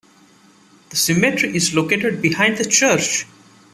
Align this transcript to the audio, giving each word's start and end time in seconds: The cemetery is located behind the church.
The 0.89 0.95
cemetery 0.95 1.55
is 1.55 1.75
located 1.75 2.23
behind 2.23 2.57
the 2.57 2.65
church. 2.65 3.27